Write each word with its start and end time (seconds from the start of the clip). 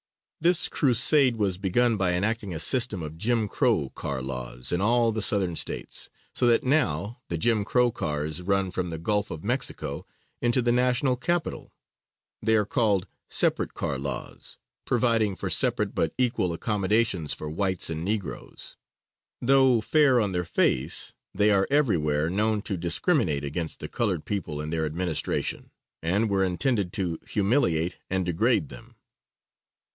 This 0.39 0.67
crusade 0.67 1.35
was 1.35 1.59
begun 1.59 1.95
by 1.97 2.13
enacting 2.13 2.51
a 2.55 2.57
system 2.57 3.03
of 3.03 3.19
Jim 3.19 3.47
Crow 3.47 3.89
car 3.91 4.23
laws 4.23 4.71
in 4.71 4.81
all 4.81 5.11
the 5.11 5.21
Southern 5.21 5.55
States, 5.55 6.09
so 6.33 6.47
that 6.47 6.63
now 6.63 7.21
the 7.27 7.37
Jim 7.37 7.63
Crow 7.63 7.91
cars 7.91 8.41
run 8.41 8.71
from 8.71 8.89
the 8.89 8.97
Gulf 8.97 9.29
of 9.29 9.43
Mexico 9.43 10.07
into 10.41 10.59
the 10.63 10.71
national 10.71 11.15
capital. 11.15 11.71
They 12.41 12.55
are 12.55 12.65
called, 12.65 13.05
"Separate 13.29 13.75
Car 13.75 13.99
Laws," 13.99 14.57
providing 14.85 15.35
for 15.35 15.51
separate 15.51 15.93
but 15.93 16.15
equal 16.17 16.51
accommodations 16.51 17.31
for 17.35 17.47
whites 17.47 17.91
and 17.91 18.03
negroes. 18.03 18.77
Though 19.39 19.81
fair 19.81 20.19
on 20.19 20.31
their 20.31 20.43
face, 20.45 21.13
they 21.35 21.51
are 21.51 21.67
everywhere 21.69 22.27
known 22.31 22.63
to 22.63 22.75
discriminate 22.77 23.43
against 23.43 23.79
the 23.79 23.87
colored 23.87 24.25
people 24.25 24.59
in 24.61 24.71
their 24.71 24.87
administration, 24.87 25.69
and 26.01 26.27
were 26.27 26.43
intended 26.43 26.91
to 26.93 27.19
humiliate 27.27 27.97
and 28.09 28.25
degrade 28.25 28.69
them. 28.69 28.95